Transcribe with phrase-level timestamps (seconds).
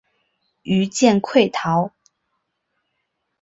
[0.63, 1.91] 余舰溃逃。